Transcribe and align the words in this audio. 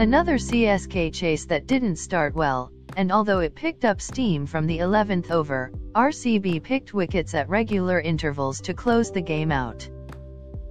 Another 0.00 0.36
CSK 0.36 1.12
chase 1.12 1.44
that 1.44 1.66
didn't 1.66 1.96
start 1.96 2.34
well, 2.34 2.72
and 2.96 3.12
although 3.12 3.40
it 3.40 3.54
picked 3.54 3.84
up 3.84 4.00
steam 4.00 4.46
from 4.46 4.66
the 4.66 4.78
11th 4.78 5.30
over, 5.30 5.70
RCB 5.94 6.62
picked 6.62 6.94
wickets 6.94 7.34
at 7.34 7.50
regular 7.50 8.00
intervals 8.00 8.62
to 8.62 8.72
close 8.72 9.10
the 9.10 9.20
game 9.20 9.52
out. 9.52 9.86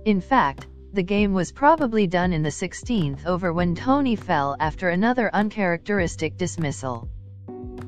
In 0.05 0.19
fact, 0.19 0.65
the 0.93 1.03
game 1.03 1.31
was 1.35 1.51
probably 1.51 2.07
done 2.07 2.33
in 2.33 2.41
the 2.41 2.49
16th 2.49 3.23
over 3.27 3.53
when 3.53 3.75
Dhoni 3.75 4.17
fell 4.17 4.55
after 4.59 4.89
another 4.89 5.29
uncharacteristic 5.31 6.35
dismissal. 6.35 7.07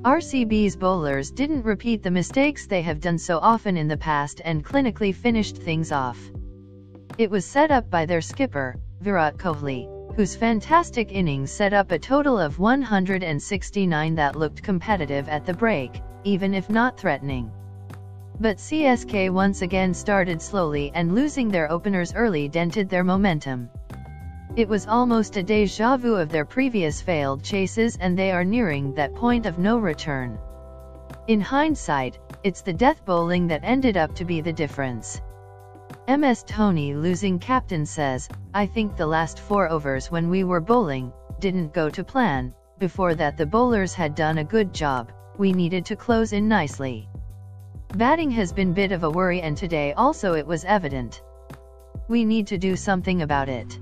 RCB's 0.04 0.75
bowlers 0.75 1.32
didn't 1.32 1.65
repeat 1.65 2.04
the 2.04 2.11
mistakes 2.11 2.68
they 2.68 2.83
have 2.83 3.01
done 3.01 3.18
so 3.18 3.39
often 3.39 3.78
in 3.78 3.87
the 3.87 3.97
past 3.97 4.42
and 4.46 4.64
clinically 4.64 5.15
finished 5.15 5.57
things 5.57 5.92
off. 5.92 6.19
It 7.18 7.32
was 7.32 7.46
set 7.46 7.71
up 7.71 7.89
by 7.89 8.05
their 8.05 8.21
skipper, 8.21 8.75
Virat 9.00 9.37
Kohli, 9.37 10.00
whose 10.15 10.36
fantastic 10.36 11.11
innings 11.11 11.51
set 11.51 11.74
up 11.74 11.92
a 11.92 12.00
total 12.00 12.38
of 12.38 12.60
169 12.60 14.15
that 14.15 14.36
looked 14.36 14.61
competitive 14.61 15.29
at 15.29 15.46
the 15.46 15.54
break, 15.54 16.02
even 16.24 16.54
if 16.54 16.69
not 16.69 16.97
threatening. 16.97 17.50
But 18.39 18.57
CSK 18.57 19.29
once 19.29 19.61
again 19.61 19.93
started 19.93 20.42
slowly 20.42 20.92
and 20.96 21.16
losing 21.16 21.50
their 21.50 21.71
openers 21.71 22.14
early 22.14 22.50
dented 22.50 22.89
their 22.89 23.04
momentum. 23.04 23.69
It 24.55 24.68
was 24.68 24.88
almost 24.88 25.38
a 25.38 25.43
deja 25.43 25.96
vu 25.96 26.16
of 26.16 26.30
their 26.30 26.43
previous 26.43 27.02
failed 27.02 27.43
chases 27.43 27.97
and 28.02 28.18
they 28.18 28.32
are 28.32 28.43
nearing 28.43 28.93
that 28.96 29.16
point 29.16 29.46
of 29.46 29.60
no 29.60 29.78
return. 29.78 30.38
In 31.28 31.39
hindsight, 31.39 32.19
it's 32.44 32.61
the 32.61 32.73
death 32.73 33.05
bowling 33.05 33.47
that 33.47 33.61
ended 33.64 33.95
up 33.95 34.14
to 34.16 34.25
be 34.25 34.41
the 34.41 34.52
difference. 34.52 35.22
MS 36.17 36.44
Dhoni 36.44 36.94
losing 36.94 37.39
captain 37.39 37.86
says, 37.86 38.28
I 38.53 38.66
think 38.66 38.97
the 38.97 39.08
last 39.08 39.39
four 39.39 39.69
overs 39.69 40.11
when 40.11 40.30
we 40.30 40.44
were 40.44 40.59
bowling, 40.59 41.13
didn't 41.39 41.73
go 41.73 41.89
to 41.89 42.03
plan, 42.03 42.53
before 42.80 43.16
that 43.16 43.38
the 43.38 43.45
bowlers 43.45 43.94
had 43.94 44.13
done 44.13 44.39
a 44.39 44.44
good 44.44 44.73
job, 44.73 45.13
we 45.38 45.53
needed 45.53 45.85
to 45.85 45.95
close 45.95 46.33
in 46.33 46.50
nicely. 46.50 47.08
Batting 47.95 48.30
has 48.31 48.52
been 48.52 48.73
bit 48.73 48.91
of 48.91 49.05
a 49.05 49.09
worry 49.09 49.41
and 49.41 49.55
today 49.55 49.94
also 49.94 50.33
it 50.33 50.45
was 50.45 50.66
evident. 50.66 51.22
We 52.09 52.25
need 52.25 52.47
to 52.47 52.57
do 52.57 52.75
something 52.75 53.22
about 53.22 53.47
it. 53.47 53.80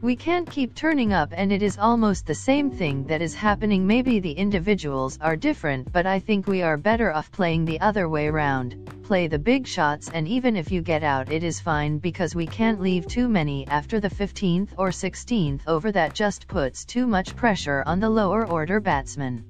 We 0.00 0.14
can't 0.14 0.48
keep 0.48 0.76
turning 0.76 1.12
up 1.12 1.32
and 1.32 1.50
it 1.50 1.60
is 1.60 1.76
almost 1.76 2.24
the 2.24 2.34
same 2.34 2.70
thing 2.70 3.02
that 3.08 3.20
is 3.20 3.34
happening. 3.34 3.84
Maybe 3.84 4.20
the 4.20 4.30
individuals 4.30 5.18
are 5.20 5.34
different 5.34 5.92
but 5.92 6.06
I 6.06 6.20
think 6.20 6.46
we 6.46 6.62
are 6.62 6.76
better 6.76 7.12
off 7.12 7.32
playing 7.32 7.64
the 7.64 7.80
other 7.80 8.08
way 8.08 8.30
round, 8.30 8.76
play 9.02 9.26
the 9.26 9.40
big 9.40 9.66
shots 9.66 10.08
and 10.08 10.28
even 10.28 10.54
if 10.54 10.70
you 10.70 10.82
get 10.82 11.02
out 11.02 11.32
it 11.32 11.42
is 11.42 11.58
fine 11.58 11.98
because 11.98 12.36
we 12.36 12.46
can't 12.46 12.80
leave 12.80 13.08
too 13.08 13.28
many 13.28 13.66
after 13.66 13.98
the 13.98 14.08
15th 14.08 14.68
or 14.76 14.90
16th 14.90 15.62
over 15.66 15.90
that 15.90 16.14
just 16.14 16.46
puts 16.46 16.84
too 16.84 17.08
much 17.08 17.34
pressure 17.34 17.82
on 17.84 17.98
the 17.98 18.08
lower 18.08 18.46
order 18.46 18.78
batsmen. 18.78 19.44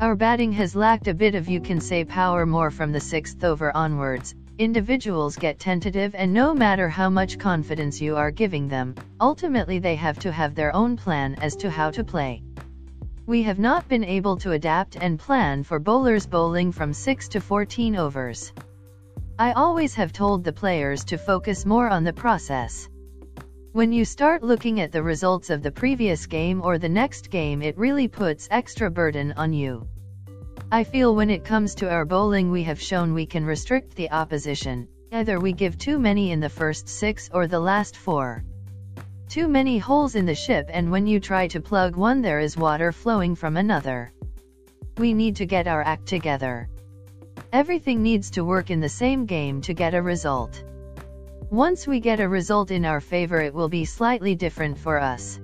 Our 0.00 0.16
batting 0.16 0.52
has 0.52 0.74
lacked 0.74 1.08
a 1.08 1.14
bit 1.14 1.34
of 1.34 1.46
you 1.46 1.60
can 1.60 1.82
say 1.82 2.06
power 2.06 2.46
more 2.46 2.70
from 2.70 2.92
the 2.92 3.00
6th 3.00 3.44
over 3.44 3.76
onwards, 3.76 4.34
individuals 4.58 5.36
get 5.36 5.60
tentative 5.60 6.16
and 6.16 6.32
no 6.34 6.52
matter 6.52 6.88
how 6.88 7.08
much 7.08 7.38
confidence 7.38 8.00
you 8.00 8.16
are 8.16 8.32
giving 8.32 8.66
them, 8.66 8.94
ultimately 9.20 9.78
they 9.78 9.94
have 9.94 10.18
to 10.18 10.32
have 10.32 10.56
their 10.56 10.74
own 10.74 10.96
plan 10.96 11.36
as 11.40 11.54
to 11.54 11.70
how 11.70 11.90
to 11.92 12.02
play. 12.02 12.42
We 13.26 13.42
have 13.44 13.60
not 13.60 13.88
been 13.88 14.02
able 14.02 14.36
to 14.38 14.52
adapt 14.52 14.96
and 14.96 15.18
plan 15.18 15.62
for 15.62 15.78
bowlers 15.78 16.26
bowling 16.26 16.72
from 16.72 16.92
6 16.92 17.28
to 17.28 17.40
14 17.40 17.94
overs. 17.94 18.52
I 19.38 19.52
always 19.52 19.94
have 19.94 20.12
told 20.12 20.42
the 20.42 20.52
players 20.52 21.04
to 21.04 21.18
focus 21.18 21.64
more 21.64 21.88
on 21.88 22.02
the 22.02 22.12
process. 22.12 22.88
When 23.72 23.92
you 23.92 24.04
start 24.04 24.42
looking 24.42 24.80
at 24.80 24.90
the 24.90 25.02
results 25.04 25.50
of 25.50 25.62
the 25.62 25.70
previous 25.70 26.26
game 26.26 26.62
or 26.62 26.78
the 26.78 26.88
next 26.88 27.30
game 27.30 27.62
it 27.62 27.78
really 27.78 28.08
puts 28.08 28.48
extra 28.50 28.90
burden 28.90 29.34
on 29.36 29.52
you. 29.52 29.86
I 30.70 30.84
feel 30.84 31.16
when 31.16 31.30
it 31.30 31.46
comes 31.46 31.74
to 31.76 31.90
our 31.90 32.04
bowling 32.04 32.50
we 32.50 32.62
have 32.64 32.78
shown 32.78 33.14
we 33.14 33.24
can 33.24 33.46
restrict 33.46 33.94
the 33.94 34.10
opposition, 34.10 34.86
either 35.10 35.40
we 35.40 35.52
give 35.52 35.78
too 35.78 35.98
many 35.98 36.30
in 36.30 36.40
the 36.40 36.50
first 36.50 36.90
six 36.90 37.30
or 37.32 37.46
the 37.46 37.58
last 37.58 37.96
four. 37.96 38.44
Too 39.30 39.48
many 39.48 39.78
holes 39.78 40.14
in 40.14 40.26
the 40.26 40.34
ship 40.34 40.68
and 40.70 40.90
when 40.90 41.06
you 41.06 41.20
try 41.20 41.48
to 41.48 41.62
plug 41.62 41.96
one 41.96 42.20
there 42.20 42.38
is 42.38 42.58
water 42.58 42.92
flowing 42.92 43.34
from 43.34 43.56
another. 43.56 44.12
We 44.98 45.14
need 45.14 45.36
to 45.36 45.46
get 45.46 45.66
our 45.66 45.82
act 45.82 46.04
together. 46.04 46.68
Everything 47.50 48.02
needs 48.02 48.30
to 48.32 48.44
work 48.44 48.70
in 48.70 48.80
the 48.80 48.90
same 48.90 49.24
game 49.24 49.62
to 49.62 49.72
get 49.72 49.94
a 49.94 50.02
result. 50.02 50.62
Once 51.48 51.86
we 51.86 51.98
get 51.98 52.20
a 52.20 52.28
result 52.28 52.70
in 52.70 52.84
our 52.84 53.00
favor 53.00 53.40
it 53.40 53.54
will 53.54 53.70
be 53.70 53.86
slightly 53.86 54.34
different 54.34 54.76
for 54.76 55.00
us. 55.00 55.40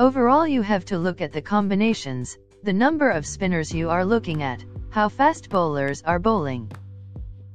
Overall 0.00 0.48
you 0.48 0.62
have 0.62 0.84
to 0.86 0.98
look 0.98 1.20
at 1.20 1.30
the 1.30 1.42
combinations, 1.42 2.38
the 2.64 2.72
number 2.72 3.10
of 3.10 3.26
spinners 3.26 3.74
you 3.74 3.90
are 3.90 4.04
looking 4.04 4.44
at, 4.44 4.64
how 4.90 5.08
fast 5.08 5.50
bowlers 5.50 6.00
are 6.02 6.20
bowling. 6.20 6.70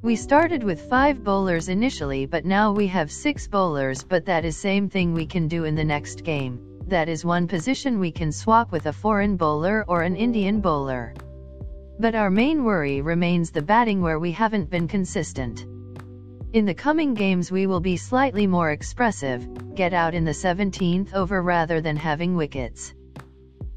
We 0.02 0.18
started 0.18 0.64
with 0.64 0.90
5 0.90 1.24
bowlers 1.24 1.70
initially 1.70 2.26
but 2.26 2.44
now 2.44 2.74
we 2.74 2.88
have 2.88 3.10
6 3.10 3.48
bowlers 3.48 4.04
but 4.04 4.26
that 4.26 4.44
is 4.44 4.58
same 4.58 4.90
thing 4.90 5.14
we 5.14 5.26
can 5.26 5.48
do 5.48 5.64
in 5.64 5.76
the 5.76 5.84
next 5.86 6.26
game, 6.26 6.60
that 6.88 7.08
is 7.08 7.24
one 7.24 7.48
position 7.48 8.00
we 8.00 8.12
can 8.12 8.34
swap 8.34 8.74
with 8.74 8.88
a 8.88 8.92
foreign 8.92 9.38
bowler 9.38 9.86
or 9.88 10.02
an 10.02 10.18
Indian 10.18 10.60
bowler. 10.60 11.14
But 11.98 12.14
our 12.14 12.30
main 12.30 12.66
worry 12.66 13.00
remains 13.00 13.50
the 13.50 13.62
batting 13.62 14.02
where 14.02 14.20
we 14.20 14.34
haven't 14.34 14.70
been 14.70 14.90
consistent. 14.90 15.66
In 16.52 16.66
the 16.66 16.74
coming 16.74 17.14
games 17.14 17.50
we 17.50 17.66
will 17.66 17.80
be 17.80 17.96
slightly 17.96 18.46
more 18.46 18.72
expressive, 18.72 19.74
get 19.74 19.94
out 19.94 20.14
in 20.14 20.26
the 20.26 20.32
17th 20.32 21.14
over 21.14 21.42
rather 21.42 21.80
than 21.80 21.96
having 21.96 22.36
wickets. 22.36 22.94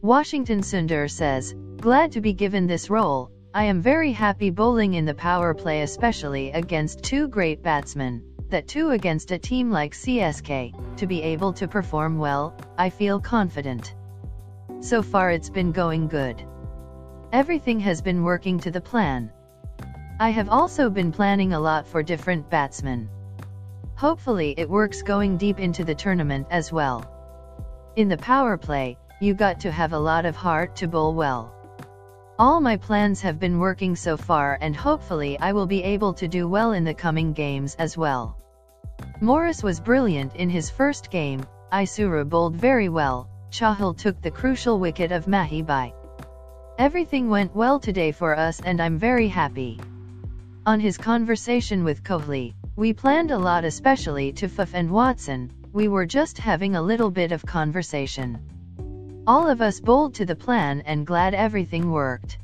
Washington 0.02 0.60
Sundar 0.62 1.10
says, 1.10 1.54
Glad 1.76 2.12
to 2.12 2.22
be 2.22 2.32
given 2.32 2.66
this 2.66 2.88
role, 2.88 3.30
I 3.52 3.64
am 3.64 3.82
very 3.82 4.12
happy 4.12 4.48
bowling 4.48 4.94
in 4.94 5.04
the 5.04 5.12
power 5.12 5.52
play 5.52 5.82
especially 5.82 6.52
against 6.52 7.02
two 7.02 7.28
great 7.28 7.62
batsmen, 7.62 8.22
that 8.48 8.66
too 8.66 8.92
against 8.92 9.30
a 9.30 9.38
team 9.38 9.70
like 9.70 9.92
CSK, 9.92 10.96
to 10.96 11.06
be 11.06 11.20
able 11.20 11.52
to 11.52 11.68
perform 11.68 12.18
well, 12.18 12.56
I 12.78 12.88
feel 12.88 13.20
confident. 13.20 13.94
So 14.80 15.02
far 15.02 15.32
it's 15.32 15.50
been 15.50 15.70
going 15.70 16.08
good. 16.08 16.42
Everything 17.30 17.78
has 17.80 18.00
been 18.00 18.24
working 18.24 18.58
to 18.60 18.70
the 18.70 18.80
plan. 18.80 19.30
I 20.18 20.30
have 20.30 20.48
also 20.48 20.88
been 20.88 21.12
planning 21.12 21.52
a 21.52 21.60
lot 21.60 21.86
for 21.86 22.02
different 22.02 22.48
batsmen. 22.48 23.10
Hopefully 23.96 24.54
it 24.56 24.70
works 24.70 25.02
going 25.02 25.36
deep 25.36 25.60
into 25.60 25.84
the 25.84 25.94
tournament 25.94 26.46
as 26.50 26.72
well. 26.72 27.04
In 27.96 28.08
the 28.08 28.16
power 28.16 28.56
play, 28.56 28.96
you 29.22 29.34
got 29.34 29.60
to 29.60 29.70
have 29.70 29.92
a 29.92 29.98
lot 29.98 30.24
of 30.24 30.34
heart 30.34 30.74
to 30.74 30.88
bowl 30.88 31.14
well. 31.14 31.54
All 32.38 32.58
my 32.58 32.78
plans 32.78 33.20
have 33.20 33.38
been 33.38 33.58
working 33.58 33.94
so 33.94 34.16
far 34.16 34.56
and 34.62 34.74
hopefully 34.74 35.38
I 35.38 35.52
will 35.52 35.66
be 35.66 35.82
able 35.82 36.14
to 36.14 36.26
do 36.26 36.48
well 36.48 36.72
in 36.72 36.84
the 36.84 36.94
coming 36.94 37.34
games 37.34 37.74
as 37.78 37.98
well. 37.98 38.38
Morris 39.20 39.62
was 39.62 39.78
brilliant 39.78 40.36
in 40.36 40.48
his 40.48 40.70
first 40.70 41.10
game, 41.10 41.44
Isuru 41.70 42.26
bowled 42.26 42.56
very 42.56 42.88
well, 42.88 43.28
Chahal 43.50 43.94
took 43.94 44.22
the 44.22 44.30
crucial 44.30 44.80
wicket 44.80 45.12
of 45.12 45.28
Mahi 45.28 45.60
bhai. 45.60 45.92
Everything 46.78 47.28
went 47.28 47.54
well 47.54 47.78
today 47.78 48.12
for 48.12 48.34
us 48.34 48.60
and 48.60 48.80
I'm 48.80 48.96
very 48.96 49.28
happy. 49.28 49.78
On 50.64 50.80
his 50.80 50.96
conversation 50.96 51.84
with 51.84 52.02
Kohli, 52.02 52.54
we 52.74 52.94
planned 52.94 53.32
a 53.32 53.38
lot 53.38 53.66
especially 53.66 54.32
to 54.32 54.48
Faf 54.48 54.70
and 54.72 54.90
Watson, 54.90 55.52
we 55.74 55.88
were 55.88 56.06
just 56.06 56.38
having 56.38 56.74
a 56.74 56.82
little 56.82 57.10
bit 57.10 57.32
of 57.32 57.44
conversation. 57.44 58.38
All 59.26 59.48
of 59.48 59.60
us 59.60 59.80
bowled 59.80 60.14
to 60.14 60.24
the 60.24 60.34
plan 60.34 60.80
and 60.86 61.06
glad 61.06 61.34
everything 61.34 61.90
worked. 61.90 62.38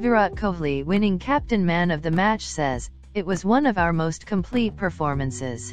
Virat 0.00 0.34
Kohli 0.34 0.84
winning 0.84 1.20
captain 1.20 1.64
man 1.64 1.92
of 1.92 2.02
the 2.02 2.10
match 2.10 2.44
says, 2.44 2.90
it 3.14 3.24
was 3.24 3.44
one 3.44 3.64
of 3.64 3.78
our 3.78 3.92
most 3.92 4.26
complete 4.26 4.76
performances. 4.76 5.72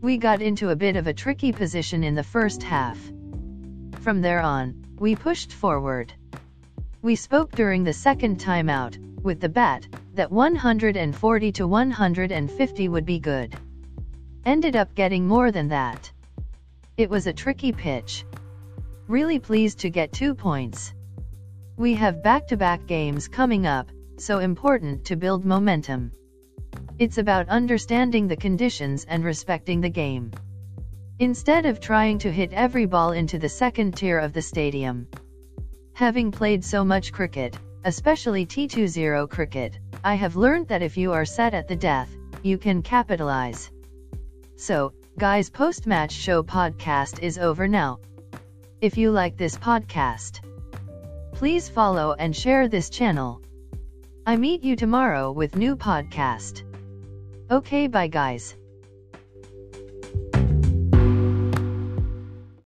We 0.00 0.18
got 0.18 0.40
into 0.40 0.70
a 0.70 0.76
bit 0.76 0.94
of 0.94 1.08
a 1.08 1.12
tricky 1.12 1.50
position 1.50 2.04
in 2.04 2.14
the 2.14 2.22
first 2.22 2.62
half. 2.62 2.96
From 4.00 4.20
there 4.20 4.40
on, 4.40 4.84
we 5.00 5.16
pushed 5.16 5.52
forward. 5.52 6.12
We 7.02 7.16
spoke 7.16 7.50
during 7.52 7.82
the 7.82 7.92
second 7.92 8.38
timeout, 8.38 8.96
with 9.22 9.40
the 9.40 9.48
bat, 9.48 9.86
that 10.14 10.30
140 10.30 11.52
to 11.52 11.66
150 11.66 12.88
would 12.88 13.04
be 13.04 13.18
good. 13.18 13.56
Ended 14.46 14.76
up 14.76 14.94
getting 14.94 15.26
more 15.26 15.50
than 15.50 15.68
that. 15.68 16.12
It 16.96 17.10
was 17.10 17.26
a 17.26 17.32
tricky 17.32 17.72
pitch. 17.72 18.24
Really 19.08 19.38
pleased 19.38 19.80
to 19.80 19.90
get 19.90 20.12
two 20.12 20.34
points. 20.34 20.94
We 21.76 21.92
have 21.92 22.22
back-to-back 22.22 22.80
-back 22.80 22.86
games 22.86 23.28
coming 23.28 23.66
up, 23.66 23.90
so 24.16 24.38
important 24.38 25.04
to 25.04 25.16
build 25.16 25.44
momentum. 25.44 26.12
It's 26.98 27.18
about 27.18 27.50
understanding 27.50 28.28
the 28.28 28.36
conditions 28.36 29.04
and 29.04 29.22
respecting 29.22 29.82
the 29.82 29.90
game. 29.90 30.30
Instead 31.18 31.66
of 31.66 31.80
trying 31.80 32.16
to 32.20 32.32
hit 32.32 32.54
every 32.54 32.86
ball 32.86 33.12
into 33.12 33.38
the 33.38 33.48
second 33.48 33.94
tier 33.94 34.18
of 34.18 34.32
the 34.32 34.40
stadium. 34.40 35.06
Having 35.92 36.30
played 36.30 36.64
so 36.64 36.82
much 36.82 37.12
cricket, 37.12 37.58
especially 37.84 38.46
T20 38.46 39.28
cricket, 39.28 39.78
I 40.02 40.14
have 40.14 40.34
learned 40.34 40.68
that 40.68 40.80
if 40.80 40.96
you 40.96 41.12
are 41.12 41.26
set 41.26 41.52
at 41.52 41.68
the 41.68 41.76
death, 41.76 42.10
you 42.42 42.56
can 42.56 42.80
capitalize. 42.80 43.70
So, 44.56 44.94
guys 45.18 45.50
post-match 45.50 46.12
show 46.12 46.42
podcast 46.42 47.22
is 47.22 47.36
over 47.36 47.68
now. 47.68 47.98
If 48.84 48.98
you 48.98 49.12
like 49.12 49.38
this 49.38 49.56
podcast, 49.56 50.40
please 51.32 51.70
follow 51.70 52.12
and 52.18 52.36
share 52.36 52.68
this 52.68 52.90
channel. 52.90 53.40
I 54.26 54.36
meet 54.36 54.62
you 54.62 54.76
tomorrow 54.76 55.32
with 55.32 55.56
new 55.56 55.74
podcast. 55.74 56.64
Okay 57.50 57.86
bye 57.86 58.08
guys. 58.08 58.54